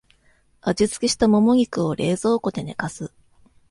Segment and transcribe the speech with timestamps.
[0.61, 3.13] 味付けしたモモ肉を冷蔵庫で寝かす